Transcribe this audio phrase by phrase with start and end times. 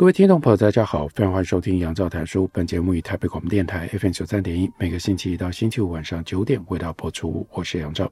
[0.00, 2.48] 各位听众朋友，大家好，非常欢迎收听杨照谈书。
[2.54, 7.46] 本节目以台北广播电台 FM 九三点一，每个星期一到星期五晚上九点为大家播出。
[7.52, 8.10] 我是杨照。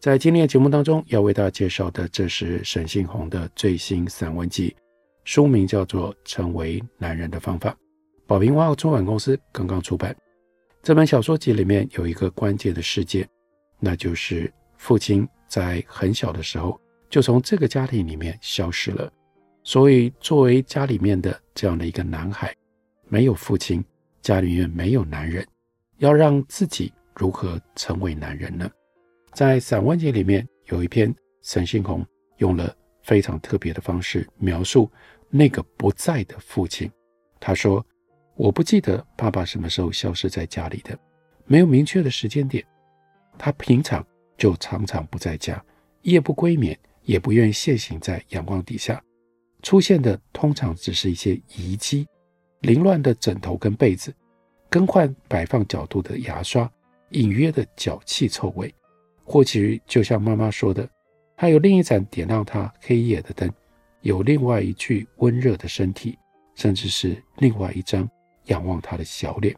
[0.00, 4.76] 在今天的节目当中，要为大家介绍的，这是沈信宏的最新散文集，
[5.24, 7.70] 书名叫做《成为男人的方法》，
[8.28, 10.16] 宝瓶文化出版公司刚刚出版。
[10.80, 13.28] 这本小说集里面有一个关键的事件，
[13.80, 16.80] 那就是父亲在很小的时候
[17.10, 19.12] 就从这个家庭里面消失了。
[19.66, 22.54] 所以，作为家里面的这样的一个男孩，
[23.08, 23.84] 没有父亲，
[24.22, 25.44] 家里面没有男人，
[25.98, 28.70] 要让自己如何成为男人呢？
[29.32, 32.06] 在散文集里面有一篇，沈星红
[32.36, 32.72] 用了
[33.02, 34.88] 非常特别的方式描述
[35.30, 36.88] 那个不在的父亲。
[37.40, 37.84] 他说
[38.38, 40.96] ：“我不记得爸爸什么时候消失在家里的，
[41.44, 42.64] 没有明确的时间点。
[43.36, 44.06] 他平常
[44.38, 45.60] 就常常不在家，
[46.02, 49.02] 夜不归眠，也不愿现形在阳光底下。”
[49.66, 52.06] 出现的通常只是一些遗迹、
[52.60, 54.14] 凌乱的枕头跟被子、
[54.70, 56.70] 更换摆放角度的牙刷、
[57.10, 58.72] 隐约的脚气臭味，
[59.24, 60.88] 或许就像妈妈说的，
[61.34, 63.52] 还有另一盏点亮他黑夜的灯，
[64.02, 66.16] 有另外一具温热的身体，
[66.54, 68.08] 甚至是另外一张
[68.44, 69.52] 仰望他的小脸，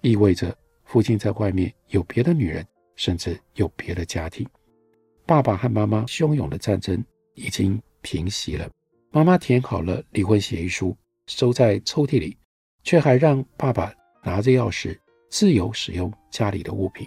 [0.00, 4.48] 意味着父亲在外面有别的女人，甚至有别的家庭。
[5.26, 7.04] 爸爸和妈妈汹涌的战争
[7.34, 8.66] 已经平息了。
[9.14, 10.96] 妈妈填好了离婚协议书，
[11.26, 12.34] 收在抽屉里，
[12.82, 13.92] 却还让爸爸
[14.24, 17.06] 拿着钥匙自由使用家里的物品。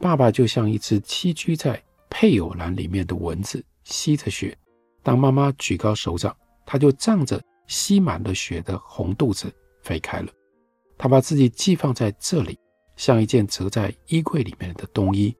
[0.00, 4.56] 爸爸就像一只栖居在配偶栏里面的蚊子，吸着血。
[5.00, 10.32] 当妈妈举高手掌，他就仗着吸满了血的红肚子飞开了。
[10.98, 12.58] 他把自己寄放在这里，
[12.96, 15.32] 像一件折在衣柜里面的冬衣。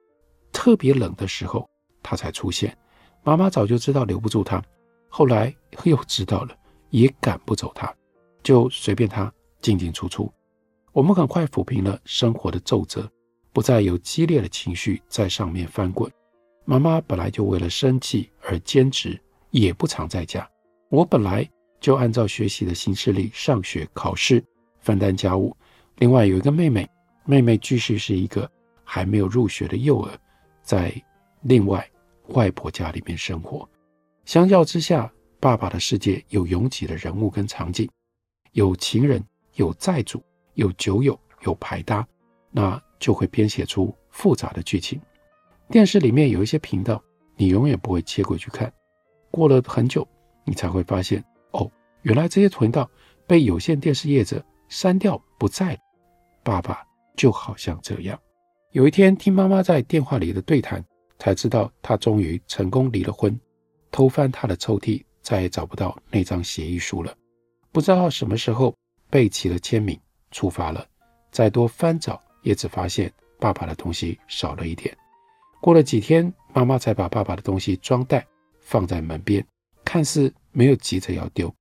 [0.53, 1.69] 特别冷的时候，
[2.01, 2.75] 他才出现。
[3.21, 4.63] 妈妈早就知道留不住他。
[5.09, 5.53] 后来
[5.83, 6.55] 又知道了，
[6.91, 7.93] 也赶不走他，
[8.41, 10.31] 就随便他进进出出。
[10.93, 13.09] 我们很快抚平了生活的皱褶，
[13.51, 16.09] 不再有激烈的情绪在上面翻滚。
[16.65, 19.19] 妈妈本来就为了生计而兼职，
[19.51, 20.47] 也不常在家。
[20.89, 21.47] 我本来
[21.79, 24.43] 就按照学习的行事历上学、考试、
[24.79, 25.55] 分担家务。
[25.97, 26.87] 另外有一个妹妹，
[27.25, 28.49] 妹妹继续是一个
[28.83, 30.11] 还没有入学的幼儿，
[30.61, 30.93] 在
[31.41, 31.87] 另外
[32.29, 33.67] 外婆家里面生活。
[34.29, 37.89] 相较之下，爸爸的世界有拥挤的人物跟场景，
[38.51, 39.25] 有情人，
[39.55, 40.21] 有债主，
[40.53, 42.07] 有酒友，有牌搭，
[42.51, 45.01] 那就会编写出复杂的剧情。
[45.71, 47.03] 电视里面有一些频道，
[47.37, 48.71] 你永远不会切过去看，
[49.31, 50.07] 过了很久，
[50.45, 51.67] 你才会发现，哦，
[52.03, 52.87] 原来这些频道
[53.25, 55.79] 被有线电视业者删掉不在了。
[56.43, 56.83] 爸爸
[57.17, 58.19] 就好像这样，
[58.73, 60.85] 有一天听妈妈在电话里的对谈，
[61.17, 63.35] 才知道他终于成功离了婚。
[63.91, 67.15] 偷翻他的抽屉，再也找不到那张协议书了。
[67.71, 68.75] 不知道什么时候
[69.09, 69.99] 备齐了签名，
[70.31, 70.85] 出发了。
[71.31, 74.95] 再多翻找，也只发现爸爸的东西少了一点。
[75.61, 78.25] 过了几天，妈妈才把爸爸的东西装袋
[78.59, 79.45] 放在门边，
[79.85, 81.53] 看似没有急着要丢。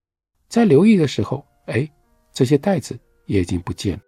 [0.49, 1.87] 在留意的时候，哎，
[2.33, 4.03] 这些袋子也已经不见了。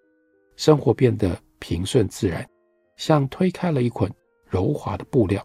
[0.57, 2.49] 生活变得平顺自然，
[2.97, 4.11] 像推开了一捆
[4.47, 5.45] 柔滑的布料。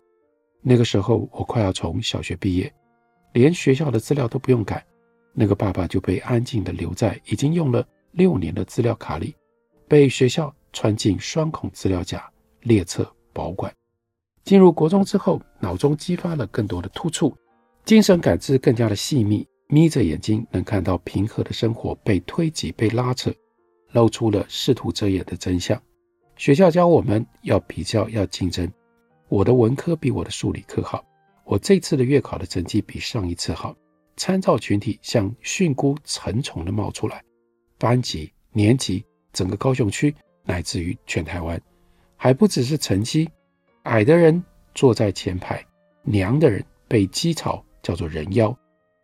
[0.67, 2.73] 那个时候，我快要从小学毕业，
[3.33, 4.83] 连学校的资料都不用改，
[5.31, 9.35] 那个爸爸就被安静地留在已经用了六年的资料卡里，
[9.87, 12.27] 被学校穿进双孔资料夹
[12.61, 13.71] 列册保管。
[14.43, 17.37] 进入国中之后，脑中激发了更多的突触，
[17.83, 23.31] 精神感知更加的细腻，眯着眼睛能看到平和的生活被推挤、被拉扯，
[23.91, 25.79] 露出了试图遮掩的真相。
[26.37, 28.67] 学校教我们要比较，要竞争。
[29.35, 31.03] 我的文科比我的数理科好，
[31.43, 33.75] 我这次的月考的成绩比上一次好。
[34.15, 37.21] 参照群体像蕈菇成虫的冒出来，
[37.77, 39.03] 班级、年级、
[39.33, 40.15] 整个高雄区，
[40.45, 41.61] 乃至于全台湾，
[42.15, 43.29] 还不只是成绩。
[43.83, 44.41] 矮的人
[44.73, 45.61] 坐在前排，
[46.03, 48.57] 娘的人被讥嘲，叫做人妖。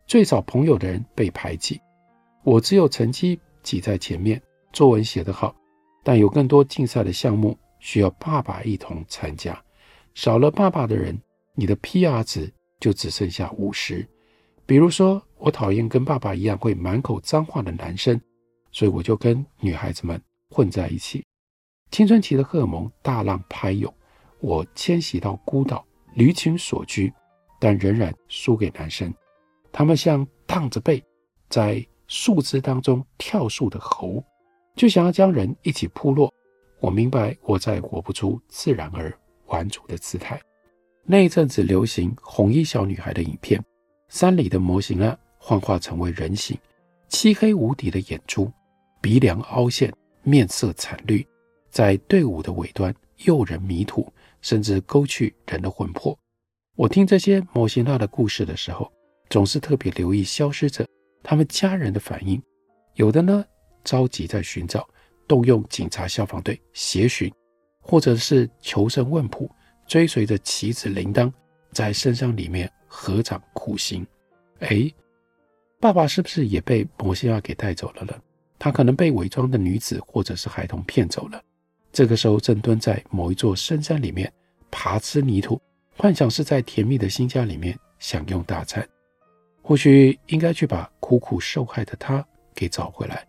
[0.06, 1.78] 最少朋友的人被排挤。
[2.42, 4.40] 我只有成绩挤在前面，
[4.72, 5.54] 作文写得好，
[6.02, 9.62] 但有更多竞赛的项目需要爸爸一同参加。
[10.14, 11.18] 少了爸爸的人，
[11.54, 14.06] 你的 PR 值就只剩下五十。
[14.66, 18.20] 比如说，我讨厌跟爸爸一样会满口脏话的男生，
[18.70, 20.20] 所以我就跟女孩子们
[20.50, 21.24] 混在一起。
[21.90, 23.92] 青春期的荷尔蒙大浪拍涌，
[24.40, 27.12] 我迁徙到孤岛，离群索居，
[27.58, 29.12] 但仍然输给男生。
[29.72, 31.02] 他们像荡着背
[31.48, 34.22] 在树枝当中跳树的猴，
[34.76, 36.32] 就想要将人一起扑落。
[36.80, 39.12] 我明白，我再活不出自然而
[39.52, 40.40] 玩主的姿态。
[41.04, 43.62] 那一阵子流行红衣小女孩的影片。
[44.08, 46.58] 山里的模型呢，幻化成为人形，
[47.08, 48.52] 漆黑无底的眼珠，
[49.00, 49.90] 鼻梁凹陷，
[50.22, 51.26] 面色惨绿，
[51.70, 52.94] 在队伍的尾端
[53.24, 54.06] 诱人迷途，
[54.42, 56.14] 甚至勾去人的魂魄。
[56.76, 58.92] 我听这些模型化的故事的时候，
[59.30, 60.86] 总是特别留意消失者
[61.22, 62.38] 他们家人的反应。
[62.96, 63.42] 有的呢，
[63.82, 64.86] 着急在寻找，
[65.26, 67.32] 动用警察、消防队协寻，
[67.82, 69.50] 或者是求神问卜，
[69.86, 71.30] 追随着棋子铃铛，
[71.72, 72.72] 在深山里面。
[72.94, 74.06] 合掌苦行，
[74.58, 74.92] 哎，
[75.80, 78.12] 爸爸是不是也被摩西亚给带走了呢？
[78.58, 81.42] 他可能被伪装的女子或者是孩童骗走了。
[81.90, 84.30] 这个时候正蹲在某一座深山里面
[84.70, 85.58] 爬吃泥土，
[85.96, 88.86] 幻想是在甜蜜的新家里面享用大餐。
[89.62, 92.22] 或许应该去把苦苦受害的他
[92.54, 93.26] 给找回来，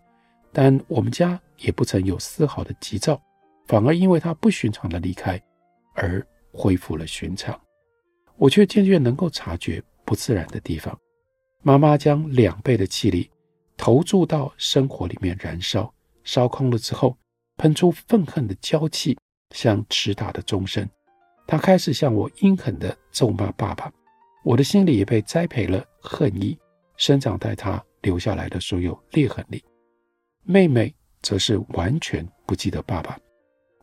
[0.51, 3.17] 但我们家也不曾有丝毫的急躁，
[3.67, 5.41] 反而因为他不寻常的离开
[5.93, 7.59] 而恢复了寻常。
[8.35, 10.97] 我却渐渐能够察觉不自然的地方。
[11.61, 13.29] 妈妈将两倍的气力
[13.77, 15.93] 投注到生活里面燃烧，
[16.23, 17.17] 烧空了之后，
[17.57, 19.17] 喷出愤恨的娇气，
[19.51, 20.87] 像迟打的钟声。
[21.47, 23.91] 她开始向我阴狠地咒骂爸爸。
[24.43, 26.57] 我的心里也被栽培了恨意，
[26.97, 29.63] 生长在她留下来的所有裂痕里。
[30.43, 33.17] 妹妹则是完全不记得爸爸。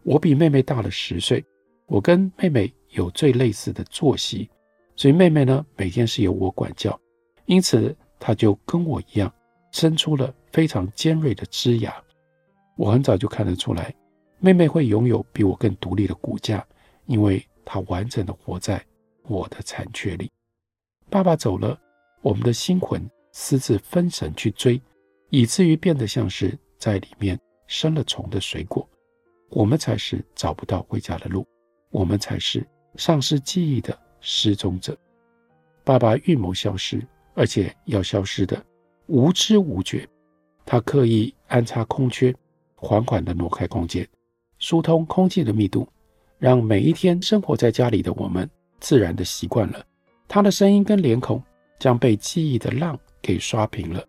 [0.03, 1.45] 我比妹妹大了十岁，
[1.87, 2.73] 我跟妹妹。
[2.93, 4.51] 有最类似的作息，
[4.97, 7.01] 所以妹妹呢，每天是由我管教，
[7.47, 9.33] 因此她就跟我一样，
[9.71, 11.95] 生出了非常尖锐的枝芽。
[12.77, 13.95] 我很早就看得出来，
[14.41, 16.67] 妹妹会拥有比我更独立的骨架，
[17.07, 18.85] 因为她完整的活在
[19.29, 20.29] 我的残缺里。
[21.09, 21.81] 爸爸走了，
[22.23, 23.01] 我们的心魂
[23.31, 24.83] 私自分神去追，
[25.29, 27.39] 以至于变得像是在里面
[27.69, 28.85] 生了虫的水果。
[29.51, 31.47] 我们才是找不到回家的路，
[31.91, 32.67] 我们才是。
[32.97, 34.99] 丧失记忆的失踪者，
[35.85, 37.01] 爸爸预谋消失，
[37.35, 38.61] 而且要消失的
[39.07, 40.05] 无知无觉。
[40.67, 42.35] 他刻意安插空缺，
[42.75, 44.05] 缓缓地挪开空间，
[44.59, 45.87] 疏通空气的密度，
[46.37, 48.51] 让每一天生活在家里的我们
[48.81, 49.81] 自然地习惯了
[50.27, 51.41] 他的声音跟脸孔，
[51.79, 54.05] 将被记忆的浪给刷平了。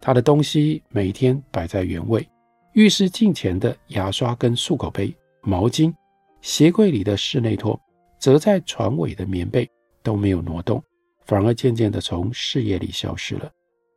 [0.00, 2.26] 他的东西每天摆在原位，
[2.72, 5.92] 浴室镜前的牙刷跟漱口杯、毛巾，
[6.40, 7.78] 鞋柜里的室内拖。
[8.18, 9.68] 折在床尾的棉被
[10.00, 10.80] 都没有挪动，
[11.24, 13.50] 反而渐渐地从视野里消失了。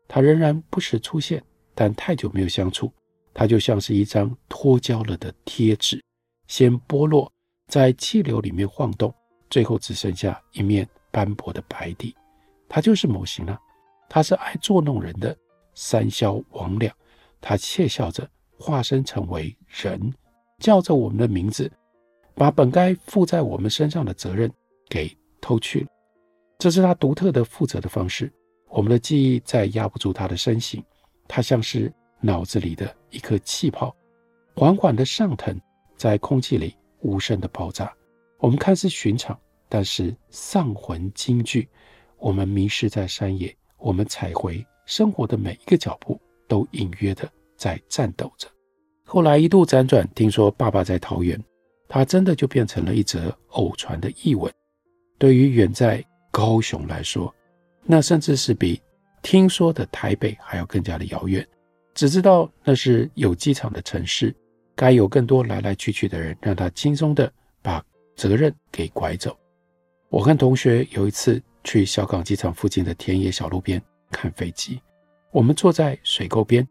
[0.08, 1.42] 他仍然不时出现，
[1.76, 2.92] 但太久没有相处，
[3.36, 6.04] 他就像是一张脱胶了的贴纸，
[6.48, 7.32] 先剥落，
[7.68, 9.14] 在气流里面晃动，
[9.48, 12.16] 最后只剩下一面斑驳的白底。
[12.68, 13.58] 他就是模型了，
[14.10, 15.38] 他是爱捉弄人的
[15.76, 16.92] 三消魍魎，
[17.40, 20.14] 他窃笑着化身成为人，
[20.60, 21.72] 叫着我们的名字。
[22.34, 24.52] 把本该负在我们身上的责任
[24.90, 25.10] 给
[25.40, 25.88] 偷去了，
[26.60, 28.30] 这是他独特的负责的方式。
[28.68, 30.84] 我们的记忆再压不住他的身形，
[31.30, 33.96] 他像是脑子里的一颗气泡，
[34.54, 35.58] 缓缓的上腾，
[35.96, 37.94] 在空气里无声的爆炸。
[38.40, 41.70] 我们看似寻常，但是丧魂惊惧。
[42.18, 46.20] 我们迷失在山野，我们踩回生活的每一个脚步，
[46.50, 48.48] 都隐约的在颤抖着。
[49.04, 51.42] 后来一度辗转，听说爸爸在桃园。
[51.88, 54.52] 他真的就变成了一则偶传的译文。
[55.20, 57.34] 对于远在高雄来说，
[57.84, 58.82] 那甚至是比
[59.22, 61.48] 听说的台北还要更加的遥远。
[61.94, 64.36] 只知道那是有机场的城市，
[64.76, 67.32] 该有更多来来去去的人，让他轻松的
[67.62, 67.82] 把
[68.16, 69.38] 责任给拐走。
[70.10, 74.82] 我和同学有一次去小港机场附近的田野小路边看飞机，
[75.32, 76.68] 我们坐在水沟边，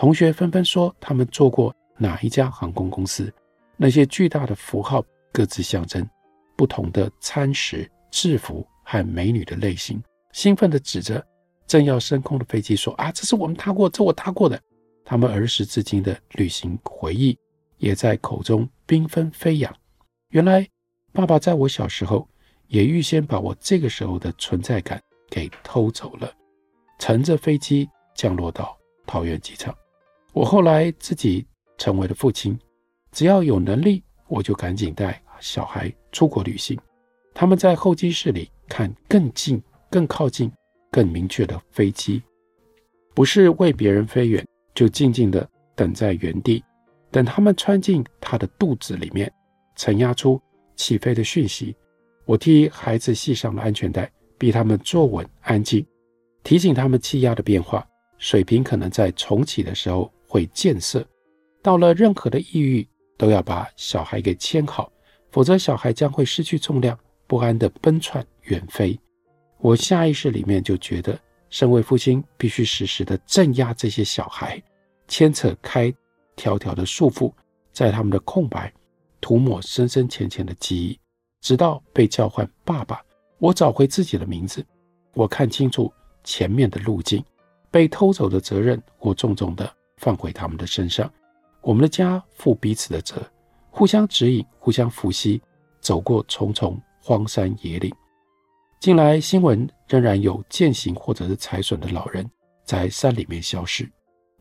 [0.00, 3.30] 同学纷纷说他们坐过哪一家航空公司。
[3.76, 6.08] 那些巨大的符号各自象征
[6.56, 10.02] 不同的餐食、制服和美女的类型，
[10.32, 11.22] 兴奋地指着
[11.66, 14.58] 正要升空的飞机说：“啊，这是我们踏过，这我踏过的。”
[15.04, 17.38] 他们儿时至今的旅行回忆
[17.76, 19.70] 也在口中缤纷飞扬。
[20.30, 20.66] 原来，
[21.12, 22.26] 爸爸在我小时候
[22.68, 26.32] 也预先把我这个时候的存在感给偷走了，
[26.98, 28.74] 乘着飞机降落到
[29.06, 29.76] 桃园机场。
[30.32, 31.46] 我后来自己
[31.76, 32.58] 成为了父亲。
[33.12, 36.78] 只要有能力，我就赶紧带小孩出国旅行。
[37.34, 39.60] 他们在候机室里看更近
[39.90, 40.50] 更靠近、
[40.90, 42.22] 更明确的飞机，
[43.14, 46.62] 不是为别人飞远，就静静地等在原地，
[47.10, 49.32] 等他们穿进他的肚子里面，
[49.74, 50.40] 承压出
[50.76, 51.74] 起飞的讯息。
[52.24, 54.08] 我替孩子系上了安全带，
[54.38, 55.84] 逼他们坐稳、安静，
[56.44, 57.84] 提醒他们气压的变化，
[58.18, 61.04] 水平可能在重启的时候会建设。
[61.60, 62.86] 到了任何的抑郁，
[63.18, 64.90] 都要把小孩给牵好，
[65.32, 66.96] 否则小孩将会失去重量，
[67.26, 68.98] 不安地奔窜远飞。
[69.58, 71.18] 我下意识里面就觉得，
[71.50, 74.62] 身为父亲必须时时地镇压这些小孩，
[75.08, 75.92] 牵扯开
[76.36, 77.32] 条条的束缚，
[77.72, 78.72] 在他们的空白
[79.20, 80.98] 涂抹深深浅浅的记忆，
[81.42, 83.02] 直到被叫唤爸爸，
[83.38, 84.64] 我找回自己的名字，
[85.12, 85.92] 我看清楚
[86.24, 87.22] 前面的路径，
[87.70, 91.08] 被偷走的责任，我重重地放回他们的身上。
[91.60, 93.22] 我们的家负彼此的责，
[93.70, 95.38] 互相指引，互相扶携，
[95.78, 97.94] 走过重重荒山野岭。
[98.80, 102.28] 近来新闻仍然有健行或者是采笋的老人
[102.64, 103.86] 在山里面消失。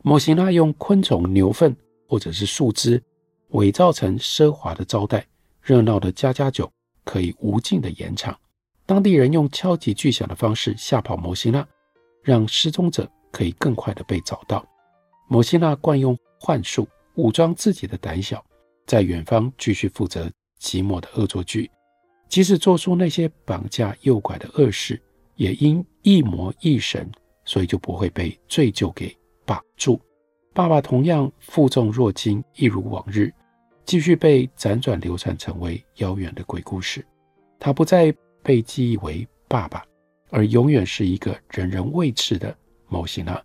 [0.01, 1.75] 某型那用昆虫、牛粪
[2.07, 3.03] 或者是树枝
[3.49, 5.27] 伪造成奢华的招待，
[5.61, 6.71] 热闹的家家酒
[7.03, 8.33] 可以无尽的延长。
[8.85, 11.67] 当地人用敲击巨响的方式吓跑某型那，
[12.23, 14.65] 让失踪者可以更快的被找到。
[15.29, 16.85] 某型那惯用幻术。
[17.15, 18.41] 武装自己的胆小，
[18.85, 20.31] 在远方继续负责
[20.61, 21.69] 寂寞的恶作剧，
[22.29, 25.01] 即使做出那些绑架诱拐的恶事，
[25.35, 27.11] 也因一魔一神，
[27.43, 29.13] 所以就不会被罪疚给
[29.45, 29.99] 绑住。
[30.53, 33.29] 爸爸同样负重若轻，一如往日，
[33.83, 37.05] 继续被辗转流传成为遥远的鬼故事。
[37.59, 39.83] 他不再被记忆为爸爸，
[40.29, 42.55] 而永远是一个人人畏惧的
[42.87, 43.43] 某型那，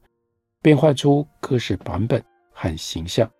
[0.64, 3.30] 变换出各式版本和形象。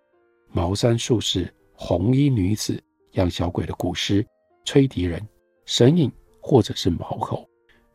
[0.51, 2.79] 茅山术士、红衣女子、
[3.13, 4.23] 养小鬼的古诗、
[4.63, 5.19] 吹笛人、
[5.65, 7.43] 神隐，或者是毛猴。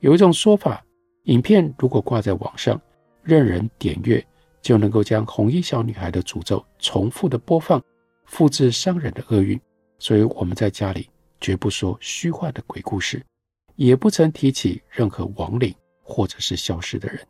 [0.01, 0.85] 有一种说法，
[1.27, 2.83] 影片如果挂在网上，
[3.23, 4.21] 任人点阅，
[4.61, 7.81] 就能够将红衣小女孩的诅咒重复的播放，
[8.25, 9.59] 复制伤人的厄运。
[10.01, 11.09] 所以我们在家里
[11.41, 13.25] 绝不说虚幻的鬼故事，
[13.77, 15.73] 也不曾提起任何亡灵
[16.03, 17.25] 或者是消失的人。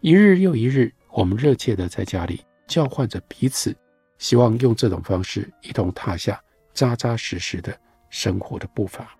[0.00, 3.74] 一日又一日，我们热切的在家里叫唤着彼此。
[4.18, 6.42] 希望用这种方式一同踏下
[6.72, 7.76] 扎扎实实的
[8.10, 9.16] 生活的步伐。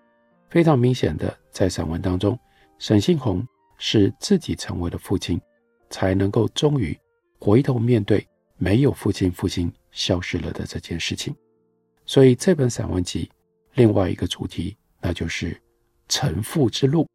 [0.49, 2.39] 非常明显的，在散文当中，
[2.79, 3.45] 沈信宏
[3.77, 5.39] 是自己成为了父亲，
[5.89, 6.97] 才能够终于
[7.39, 8.25] 回头面对
[8.57, 11.35] 没有父亲，父亲消失了的这件事情。
[12.05, 13.29] 所以这本散文集
[13.73, 15.61] 另外一个主题，那就是
[16.07, 17.07] 成父之路，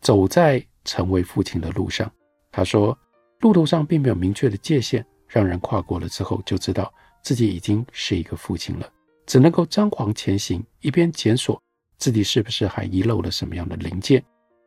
[0.00, 2.12] 走在成为父亲的路上。
[2.50, 2.98] 他说，
[3.42, 6.92] 路途上并没有明确的界限，让人跨过了之后就知道。
[7.22, 8.92] 自己已经是一个父亲了，
[9.26, 11.62] 只能够张狂前行，一边检索
[11.96, 14.20] 自己是不是还遗漏了什么样的零件，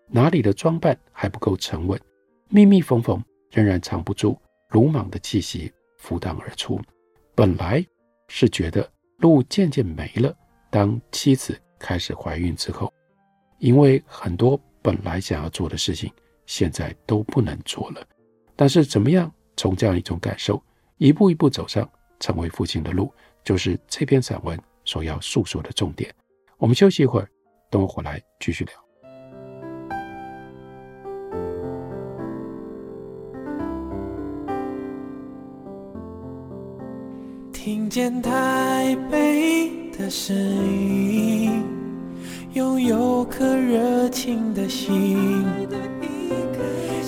[0.08, 2.00] 哪里的装扮还不够沉稳，
[2.48, 4.40] 密密缝缝仍然藏不住
[4.70, 6.80] 鲁莽的气息浮荡而出。
[7.36, 7.86] 本来
[8.30, 10.34] 是觉得路渐渐没了，
[10.70, 12.90] 当妻子开始怀孕之后，
[13.60, 16.10] 因为很多本来想要做的事情，
[16.46, 18.08] 现在都不能做了。
[18.56, 20.62] 但是怎么样从这样一种感受，
[20.98, 21.88] 一步一步走上。
[22.18, 26.10] 成为父亲的路，就是这篇散文所要诉说的重点。
[26.58, 27.28] 我们休息一会儿，
[27.70, 28.74] 等我回来继续聊。
[37.52, 41.66] 听见台北的声音，
[42.54, 45.46] 拥有颗热情的心，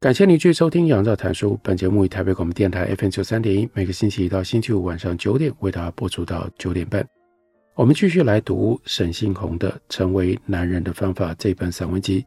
[0.00, 1.52] 感谢您继续收听《杨照谈书》。
[1.62, 7.06] 本节目以台北广播电台 FM 九三点一，每个星期一到星期五晚上九点为大家播出到九点半。
[7.74, 12.24] 我们继续来读沈信宏的《成为男人的方法》这本散文集。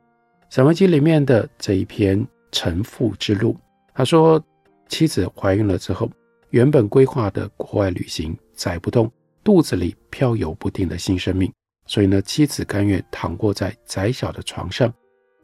[0.52, 3.54] 散文集里面的这一篇《成父之路》，
[3.96, 4.40] 他说，
[4.88, 6.08] 妻子怀孕了之后，
[6.52, 9.12] 原本规划的国外旅行载不动
[9.44, 11.52] 肚子里飘游不定的新生命，
[11.88, 14.94] 所以呢，妻子甘愿躺卧在窄小的床上。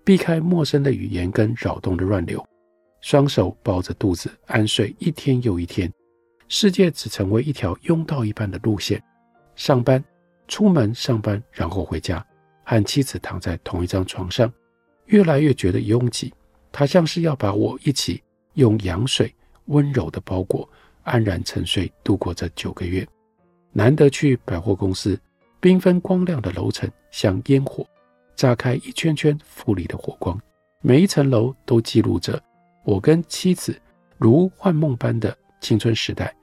[0.10, 2.44] 避开陌生的语言跟扰动的乱流，
[3.00, 5.94] 双手抱着肚子安睡一天又一天，
[6.48, 9.00] 世界只成为一条拥道一般的路线。
[9.56, 10.04] 上班、
[10.48, 12.26] 出门、上班，然后回家，
[12.64, 14.52] 和妻子躺在同一张床上，
[15.06, 16.34] 越来越觉得拥挤，
[16.72, 18.20] 他像是要把我一起
[18.56, 19.32] 用羊水
[19.66, 20.68] 温柔的包裹，
[21.04, 23.08] 安然沉睡度过这九个月。
[23.72, 25.22] 难得去百货公司，
[25.62, 27.86] 缤纷光亮的楼层像烟火，
[28.40, 30.40] 炸开一圈圈富丽的火光，
[30.82, 32.42] 每一层楼都记录着
[32.86, 33.78] 我跟妻子
[34.18, 36.34] 如幻梦般的青春时代。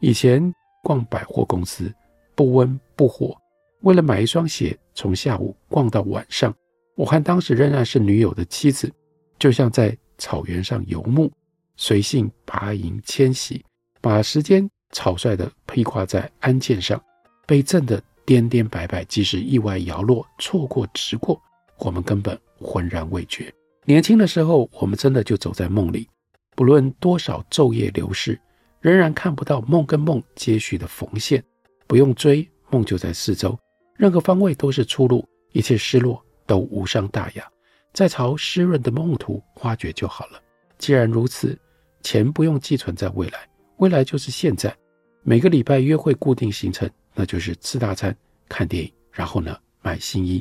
[0.00, 0.52] 以前
[0.82, 1.90] 逛百货公司
[2.34, 3.34] 不温不火，
[3.80, 6.54] 为了买一双鞋，从下午逛到晚上。
[6.94, 8.92] 我和当时仍然是女友的妻子，
[9.38, 11.32] 就像在草原上游牧，
[11.78, 13.64] 随性拔营迁徙，
[14.02, 17.02] 把时间草率地披挂在鞍箭上，
[17.46, 19.02] 被震得颠颠摆摆。
[19.06, 21.40] 即使意外摇落，错过直过，
[21.78, 23.50] 我们根本浑然未觉。
[23.86, 26.06] 年轻的时候，我们真的就走在梦里，
[26.54, 28.38] 不论多少昼夜流逝，
[28.82, 31.42] 仍然看不到梦跟梦接续的缝线。
[31.86, 33.58] 不用追，梦就在四周，
[33.96, 36.22] 任何方位都是出路，一切失落。
[36.46, 37.46] 都无伤大雅，
[37.92, 40.40] 再朝湿润的梦途挖掘就好了。
[40.78, 41.54] 既然如此，
[42.02, 44.74] 钱不用寄存在未来，未来就是现在。
[45.22, 48.16] 每个礼拜约会固定行程，那就是吃大餐、
[48.48, 50.40] 看电影，然后呢，买新衣。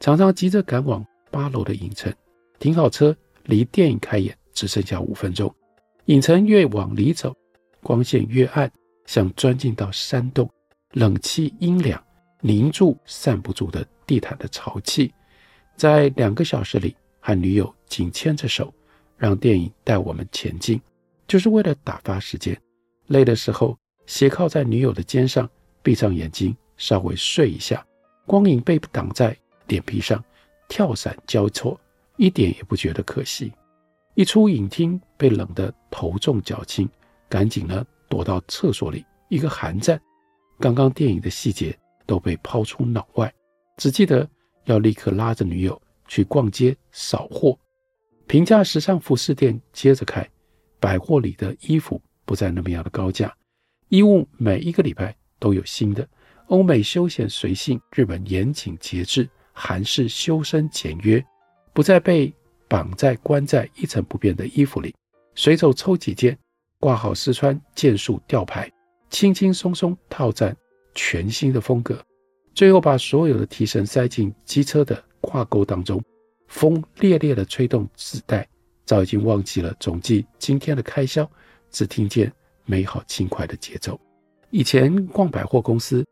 [0.00, 2.12] 常常急着赶往八楼的影城，
[2.58, 5.54] 停好车，离电影开演只剩下五分钟。
[6.06, 7.32] 影城越往里走，
[7.80, 8.68] 光线越暗，
[9.06, 10.50] 像钻进到山洞，
[10.94, 12.04] 冷气阴凉，
[12.40, 15.14] 凝住散不住的地毯的潮气。
[15.76, 18.74] 在两个小时里，和女友紧牵着手，
[19.16, 20.80] 让电影带我们前进，
[21.28, 22.60] 就是为了打发时间。
[23.06, 25.48] 累的时候，斜靠在女友的肩上，
[25.86, 27.86] 闭上眼睛，稍微睡一下。
[28.26, 29.36] 光影被挡在
[29.68, 30.20] 脸皮上，
[30.68, 31.80] 跳伞交错，
[32.16, 33.52] 一点也不觉得可惜。
[34.16, 36.88] 一出影厅，被冷得头重脚轻，
[37.28, 40.00] 赶紧呢躲到厕所里，一个寒战。
[40.58, 43.32] 刚刚电影的细节都被抛出脑外，
[43.76, 44.28] 只记得。
[44.64, 47.56] 要立刻拉着女友去逛街扫货，
[48.26, 50.28] 平价时尚服饰店接着开，
[50.80, 53.32] 百货里的衣服不再那么样的高价，
[53.90, 56.06] 衣物每一个礼拜都有新的。
[56.48, 61.24] 欧美休闲随性，日本严谨节制，韩式修身简约，
[61.72, 62.32] 不再被
[62.68, 64.94] 绑在关在一成不变的衣服里，
[65.34, 66.38] 随手抽几件，
[66.78, 68.70] 挂好试穿，件数吊牌，
[69.10, 70.56] 轻轻松松套战
[70.94, 72.00] 全新的风格。
[72.54, 76.00] 最后把所有的提神塞进机车的挂钩当中，
[76.46, 78.48] 风烈烈地吹动纸带，
[78.84, 81.28] 早已经忘记了总计今天的开销，
[81.72, 82.32] 只听见
[82.64, 84.00] 美好轻快的节奏。
[84.50, 86.04] 以前逛百货公司，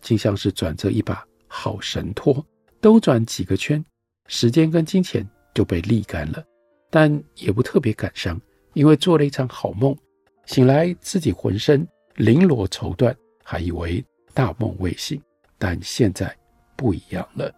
[0.00, 2.44] 竟像是转着一把好神拖，
[2.80, 3.82] 兜转几个圈，
[4.26, 6.44] 时间跟金钱就被沥干了，
[6.90, 8.40] 但也不特别感伤，
[8.74, 9.96] 因为做了一场好梦，
[10.46, 15.20] 醒来自己浑身绫罗绸缎，还以为大梦未醒。
[15.56, 16.32] 但现在
[16.76, 17.52] 不一样了，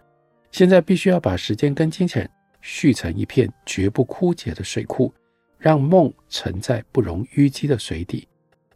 [0.52, 2.30] 现在必须要把时间跟金钱
[2.62, 5.12] 蓄成一片绝不枯竭的水库，
[5.58, 8.26] 让梦沉在不容淤积的水底。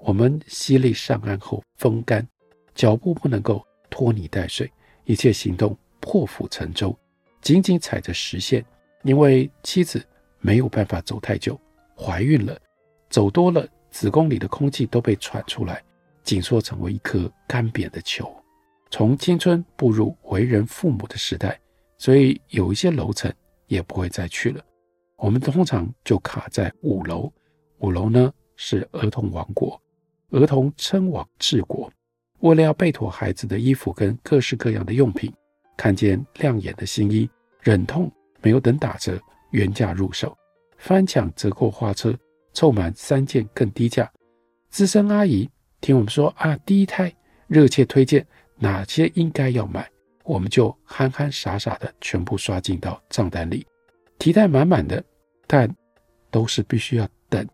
[0.07, 2.29] 我们吸力上岸后风干，
[2.75, 4.71] 脚步不能够拖泥带水，
[5.05, 6.95] 一切行动破釜沉舟，
[7.41, 8.63] 紧紧踩着实线。
[9.03, 10.05] 因为妻子
[10.41, 11.59] 没有办法走太久，
[11.97, 12.55] 怀孕了，
[13.09, 15.83] 走多了，子宫里的空气都被喘出来，
[16.23, 18.31] 紧缩成为一颗干瘪的球。
[18.91, 21.59] 从青春步入为人父母的时代，
[21.97, 23.33] 所以有一些楼层
[23.69, 24.63] 也不会再去了。
[25.17, 27.33] 我们通常就卡在五楼，
[27.79, 29.81] 五楼呢是儿童王国，
[30.35, 31.91] 儿童称王治国。
[32.41, 35.33] 为了要备妥孩子的衣服跟各式各样的用品，
[35.77, 38.11] 看见亮眼的新衣，忍痛
[38.43, 39.19] 没有等打折，
[39.51, 40.37] 原价入手，
[40.77, 42.13] 翻抢折扣花车，
[42.53, 44.11] 凑满三件更低价。
[44.71, 45.49] 资深阿姨
[45.81, 47.15] 听我们说啊，第一胎
[47.47, 48.27] 热切推荐。
[48.57, 49.91] 哪些应该要买，
[50.23, 53.67] 我们就憨憨傻傻的全部刷进到账单里，
[54.17, 55.03] 提袋满满的，
[55.47, 55.69] 但
[56.31, 57.47] 都是必须要等，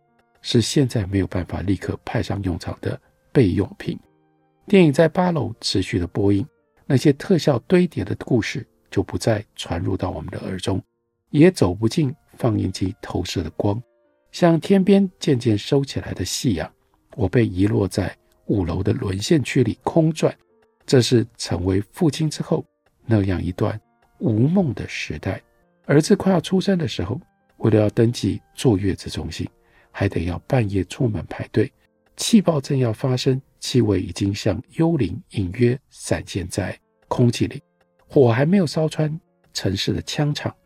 [0.42, 3.00] 是现在没有办法立刻派上用场的
[3.32, 3.98] 备用品。
[4.66, 6.46] 电影在八楼持续的播映，
[6.86, 10.82] 那些特效堆叠的故事就不再传入到我们的耳中，
[11.30, 13.82] 也走不进放映机投射的光，
[14.32, 16.72] 像天边渐渐收起来的夕阳，
[17.16, 20.34] 我被遗落在五楼的沦陷区里空转。
[20.86, 22.64] 这是成为父亲之后
[23.06, 23.80] 那样一段
[24.18, 25.40] 无梦的时代。
[25.86, 27.20] 儿子快要出生的时候，
[27.58, 29.48] 为了要登记坐月子中心，
[30.00, 31.70] 还得要半夜出门排队。
[32.16, 36.74] 气爆正要发生，气味已经像幽灵隐约闪现在
[37.06, 37.62] 空气里。
[38.08, 39.20] 火还没有烧穿
[39.52, 40.56] 城市的枪场，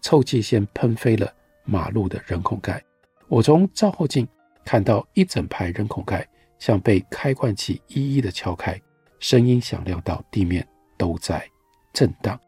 [0.00, 1.28] 臭气先喷飞了
[1.64, 2.80] 马路的人孔盖。
[3.26, 4.28] 我从照后镜
[4.64, 6.24] 看到一整排人孔盖
[6.60, 8.80] 像被开罐器一一的敲开。
[9.18, 10.64] 声音响亮到地面
[10.96, 11.44] 都在
[11.92, 12.38] 震荡，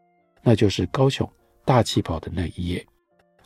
[0.41, 1.29] 那就是高雄
[1.65, 2.87] 大气泡的那一夜。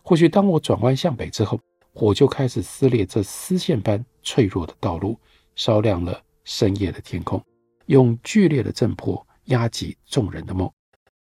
[0.04, 1.60] 或许当我转弯向北之后，
[1.94, 5.20] 火就开始撕裂这丝线般脆弱的道路，
[5.56, 7.44] 烧亮了深夜的天空，
[7.88, 10.72] 用剧烈的震波压挤众人的梦。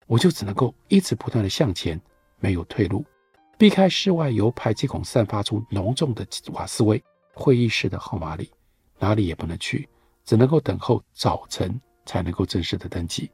[0.06, 2.00] 我就只能够一直不断地向前，
[2.38, 3.04] 没有退路，
[3.58, 7.02] 避开室外由排气孔散发出浓重的瓦斯味。
[7.32, 8.50] 会议室的号码里，
[8.98, 9.88] 哪里也不能去，
[10.24, 13.30] 只能够等候早晨才能够正式的登机。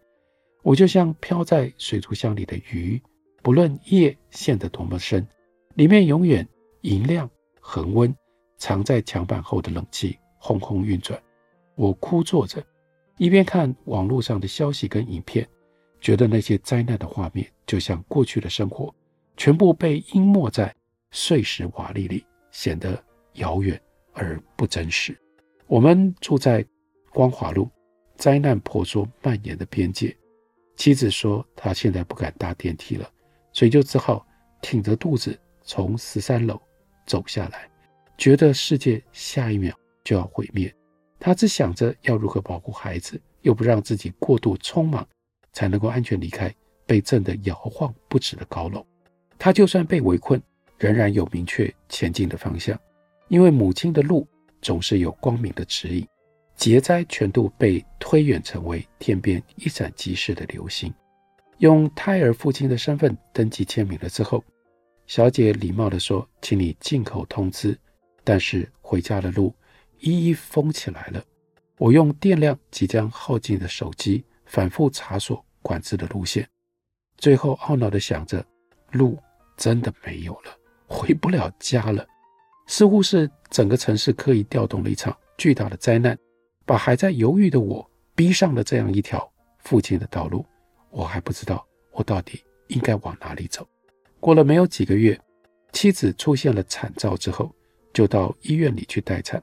[0.62, 3.02] 我就像漂在水族箱里的鱼，
[3.42, 5.26] 不论夜陷得多么深，
[5.74, 6.46] 里面永远
[6.86, 7.28] 银亮
[7.60, 8.14] 恒温，
[8.58, 11.20] 藏在墙板后的冷气轰轰运转。
[11.74, 12.64] 我枯坐着，
[13.18, 15.46] 一边看网络上的消息跟影片，
[16.00, 18.94] 觉得那些灾难的画面就像过去的生活，
[19.36, 20.74] 全部被淹没在
[21.10, 23.02] 碎石瓦砾里，显得
[23.34, 23.80] 遥远。
[24.18, 25.14] 而不真实。
[25.66, 26.64] 我们住在
[27.12, 27.68] 光华路，
[28.16, 30.16] 灾难婆娑蔓延的边界。
[30.74, 33.06] 妻子说，她现在不敢搭电梯了，
[33.52, 34.26] 所以就只好
[34.62, 36.58] 挺着肚子从十三楼
[37.06, 37.68] 走下来，
[38.18, 40.74] 觉得世界下一秒就要毁灭。
[41.18, 45.06] 他只想着要如何保护孩子，又不让自己过度匆忙，
[45.52, 48.84] 才能够安全离开被震得摇晃不止的高楼。
[49.38, 50.40] 他就算被围困，
[50.78, 52.78] 仍然有明确前进的方向。
[53.28, 54.26] 因为母亲的路
[54.60, 56.06] 总是有光明的指引，
[56.54, 60.92] 劫灾全都被推远成为天边一闪即逝的流星。
[61.58, 64.44] 用胎儿父亲的身份登记签名了之后，
[65.06, 67.78] 小姐礼貌地说：“请你进口通知。”
[68.24, 69.54] 但是回家的路
[70.00, 71.22] 一一封起来了。
[71.78, 76.48] 我用电量即将耗尽的手机反复查索管制的路线，
[77.18, 78.44] 最后懊恼地想着：
[78.92, 79.16] 路
[79.56, 82.04] 真的没有了，回不了家了。
[82.66, 86.18] 似乎是整个城市刻意调动了一场巨大的灾难，
[86.64, 90.44] 把还在犹豫的我逼上了这样一条附近的道路。
[90.90, 93.64] 我还不知道我到底应该往哪里走。
[94.20, 95.18] 过了没有几个月，
[95.72, 97.54] 妻子出现了惨兆之后，
[97.92, 99.42] 就到医院里去待产。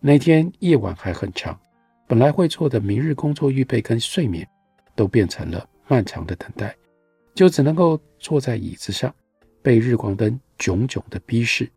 [0.00, 1.58] 那天夜晚还很长，
[2.06, 4.46] 本来会做的明日工作预备跟睡眠，
[4.94, 6.74] 都变成了漫长的等待，
[7.34, 9.14] 就只能够坐在椅子上，
[9.62, 11.70] 被日光灯炯炯的逼视。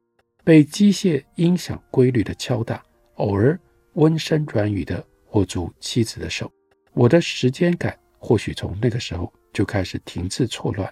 [0.43, 2.81] 被机械音响规律的敲打，
[3.15, 3.59] 偶尔
[3.93, 6.51] 温声软语的握住妻子的手，
[6.93, 10.91] 我的时间感或许从那个时候就开始停滞错乱。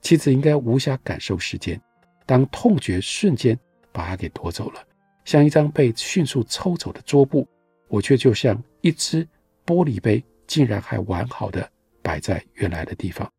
[0.00, 1.80] 妻子应该无暇感受时间，
[2.24, 3.58] 当痛觉瞬间
[3.92, 4.82] 把她给夺走了，
[5.24, 7.46] 像一张被迅速抽走的桌布，
[7.88, 9.26] 我却就像一只
[9.66, 11.68] 玻璃杯，竟然还完好的
[12.02, 13.30] 摆在原来的地方。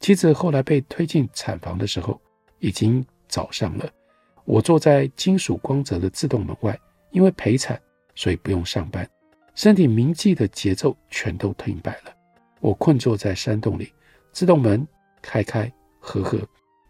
[0.00, 2.20] 妻子后来被推进产房的时候，
[2.58, 3.90] 已经早上了。
[4.44, 6.78] 我坐在金属光泽的自动门外，
[7.10, 7.80] 因为陪产，
[8.14, 9.08] 所以不用上班。
[9.54, 12.14] 身体铭记的节奏全都停摆了。
[12.60, 13.92] 我困坐在山洞里，
[14.32, 14.86] 自动门
[15.22, 15.72] 开开
[16.04, 16.38] 呵呵，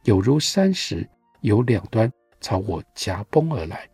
[0.03, 1.09] 有如山石
[1.41, 3.89] 由两端朝我夹崩而来。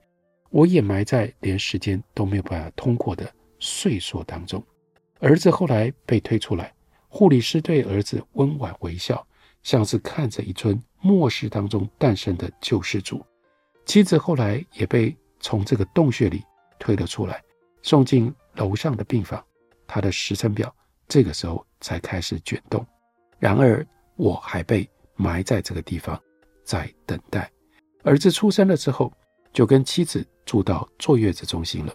[0.49, 4.65] 我掩埋在连时间都没有办法通过的岁数当中。
[5.21, 6.73] 儿子后来被推出来，
[7.09, 9.25] 护理师对儿子温婉微笑，
[9.63, 13.25] 像是看着一尊末世当中诞生的救世主。
[13.85, 16.43] 妻子后来也被从这个洞穴里
[16.79, 17.43] 推了出来，
[17.83, 19.45] 送进楼上的病房。
[19.87, 20.75] 他的时辰表
[21.07, 22.85] 这个时候才开始卷动。
[23.39, 24.89] 然而，我还被
[25.21, 26.19] 埋在这个地方，
[26.65, 27.51] 在等待。
[28.03, 29.13] 儿子出生了之后，
[29.53, 31.95] 就跟妻子住到坐月子中心了。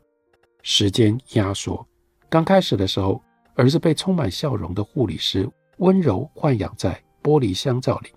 [0.61, 1.85] 时间压缩，
[2.29, 3.21] 刚开始的时候，
[3.55, 8.09] 儿子被充满笑容的护理师温柔豢养在玻璃香皂里，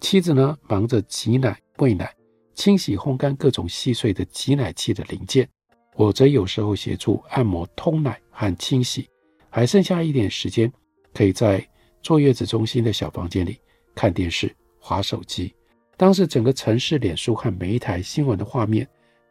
[0.00, 2.14] 妻子呢，忙着挤奶、喂奶。
[2.54, 5.48] 清洗、烘干各种细碎的挤奶器的零件，
[5.96, 9.10] 我则有时候协助按摩、通奶和清洗，
[9.50, 10.72] 还剩下一点时间，
[11.12, 11.68] 可以在
[12.00, 13.58] 坐月子中心的小房间里
[13.94, 15.54] 看电视、划手机。
[15.96, 18.86] 当时整个城市脸书和每一台新闻的画面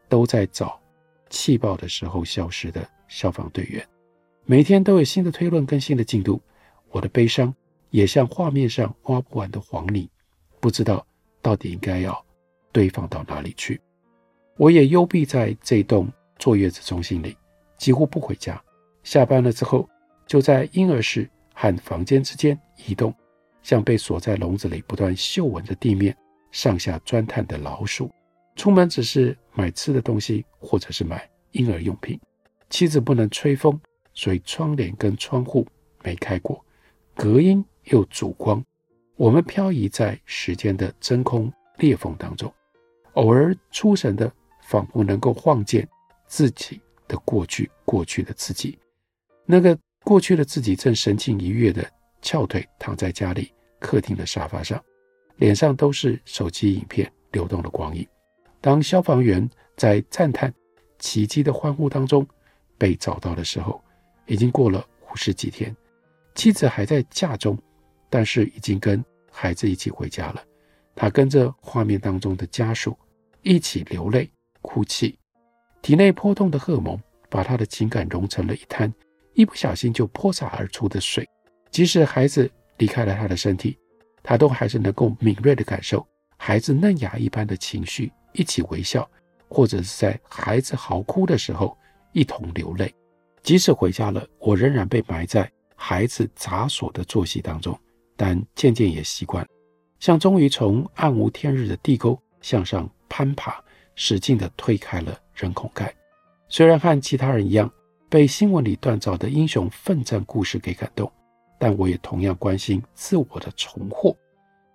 [0.08, 0.80] 都在找
[1.30, 3.86] 气爆的时候消失的消防队员，
[4.46, 6.42] 每天都有新的推论跟新的进度。
[6.90, 7.54] 我的悲伤
[7.90, 10.10] 也像画面上挖不完的黄泥，
[10.60, 11.06] 不知道
[11.42, 12.24] 到底应该要。
[12.72, 13.80] 堆放到哪里去？
[14.58, 17.38] 我也幽闭在这栋坐月子中心里，
[17.78, 18.60] 几乎不回家。
[19.04, 19.88] 下班了之后，
[20.26, 23.14] 就在婴儿室和房间之间移动，
[23.64, 26.16] 像被锁在笼子里不断嗅闻着地面
[26.52, 28.12] 上下钻探的老鼠。
[28.56, 32.20] 出门只是买吃的东西，或者是买婴儿用品。
[32.70, 33.80] 妻子不能吹风，
[34.14, 35.66] 所以窗帘跟窗户
[36.04, 36.64] 没开过，
[37.16, 38.64] 隔音又阻光。
[39.16, 42.52] 我们漂移在时间的真空裂缝当中。
[43.14, 44.32] 偶尔出神的，
[44.64, 45.88] 仿佛能够晃见
[46.28, 48.78] 自己的过去，过去的自己。
[49.46, 51.88] 那个过去的自己正神情愉悦的
[52.24, 54.84] 翘腿躺在家里客厅的沙发上，
[55.36, 58.08] 脸上都是手机影片流动的光影。
[58.60, 60.52] 当消防员在赞叹
[60.98, 62.26] 奇迹的欢呼当中
[62.78, 63.84] 被找到的时候，
[64.26, 65.76] 已经过了五十几天，
[66.34, 67.58] 妻子还在家中，
[68.10, 70.42] 但是已经跟孩子一起回家了。
[70.96, 72.98] 他跟着画面当中的家属
[73.42, 74.32] 一起流泪
[74.62, 75.20] 哭泣，
[75.82, 76.98] 体内波动的荷尔蒙
[77.30, 78.94] 把他的情感融成了一滩
[79.34, 81.28] 一不小心就泼洒而出的水。
[81.74, 83.76] 即使孩子离开了他的身体，
[84.22, 86.06] 他都还是能够敏锐地感受
[86.38, 89.10] 孩子嫩芽一般的情绪，一起微笑，
[89.50, 91.76] 或者是在孩子嚎哭的时候
[92.12, 92.94] 一同流泪。
[93.42, 97.78] 即使回家了，我仍然被埋在孩子杂琐的作息当中，
[98.16, 99.44] 但渐渐也习惯。
[100.00, 103.60] 像终于从暗无天日的地沟向上攀爬，
[103.96, 105.92] 使劲地推开了人孔盖。
[106.50, 107.72] 虽然和其他人一样
[108.10, 111.12] 被新闻里锻造的英雄奋战故事给感动，
[111.64, 114.14] 但我也同样关心自我的重获。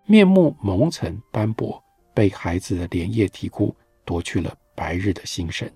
[0.07, 5.71] 面目蒙尘斑驳，被孩子的连夜啼哭夺去了白日的心神。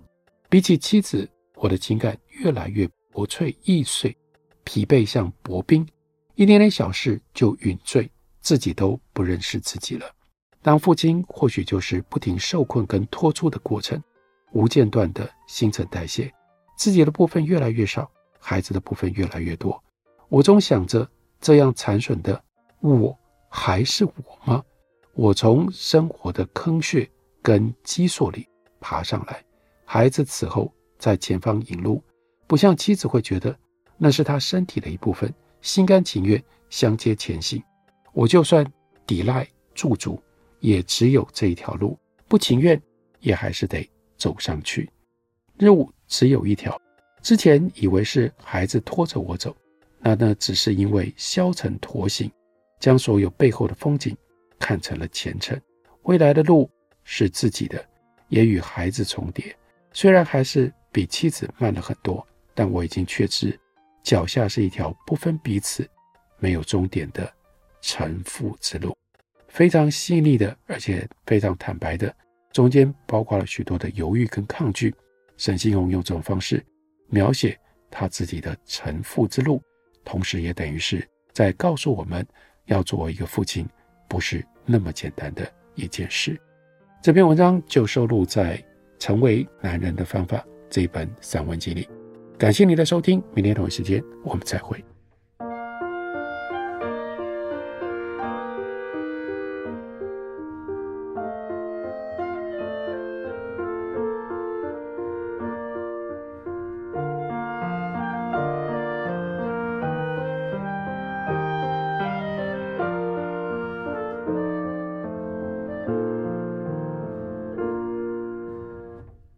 [0.48, 4.16] 比起妻子，我的情感越来越薄脆易碎，
[4.64, 5.86] 疲惫像薄冰，
[6.34, 8.10] 一点点小事就陨坠。
[8.40, 10.06] 自己都不认识自己了。
[10.62, 14.02] 当父亲，或许就是不停受困跟脱出的过程，
[14.52, 16.32] 无间断的新陈代谢，
[16.74, 19.78] 自己的部分越来越少，孩子的部分越来越多。
[20.32, 21.06] 我总想着，
[21.42, 22.42] 这样残损的
[22.80, 23.14] 我
[23.50, 24.12] 还是我
[24.46, 24.64] 吗？
[25.12, 27.06] 我从生活的坑穴
[27.42, 28.48] 跟基锁里
[28.80, 29.44] 爬上来，
[29.84, 32.02] 孩子此后在前方引路，
[32.46, 33.54] 不像妻子会觉得
[33.98, 37.62] 那是他身体的一部分，心甘情愿相接前行。
[38.14, 38.66] 我就算
[39.06, 40.18] 抵赖驻足，
[40.60, 42.80] 也只有这一条路，不情愿
[43.20, 44.88] 也还是得走上去。
[45.58, 46.80] 路只有一条，
[47.20, 49.54] 之前以为是孩子拖着我走，
[50.02, 52.30] 那那只是因为消沉驼行，
[52.80, 54.16] 将所有背后的风景
[54.58, 55.58] 看成了前程。
[56.02, 56.68] 未来的路
[57.04, 57.82] 是自己的，
[58.28, 59.56] 也与孩子重叠。
[59.92, 63.58] 虽然还是比妻子慢了很多，但我已经确知，
[64.02, 65.88] 脚下是一条不分彼此、
[66.38, 67.32] 没有终点的。
[67.84, 68.96] 沉浮之路，
[69.48, 72.14] 非常细腻的，而且非常坦白的，
[72.52, 74.94] 中间包括了许多的犹豫跟抗拒。
[75.36, 76.64] 沈信宏用这种方式
[77.08, 77.58] 描写
[77.90, 79.60] 他自己的沉浮之路，
[80.04, 82.26] 同时也等于是在告诉我们
[82.66, 83.66] 要做一个父亲
[84.08, 86.40] 不是那么简单的一件事。
[87.02, 88.56] 这篇文章就收录在
[88.98, 90.36] 《成为男人的方法》
[90.70, 91.88] 这一本散文集里。
[92.38, 94.82] 感谢你的收听，明天同一时间我们再会。